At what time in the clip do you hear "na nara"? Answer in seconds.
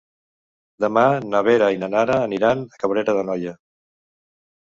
1.81-2.15